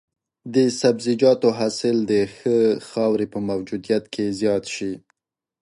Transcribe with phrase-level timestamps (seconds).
[0.53, 2.57] د سبزیجاتو حاصل د ښه
[2.89, 4.93] خاورې په موجودیت کې زیات شي.